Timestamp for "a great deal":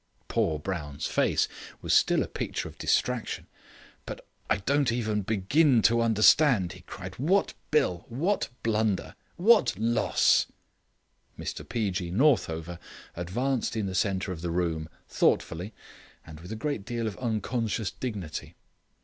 16.51-17.05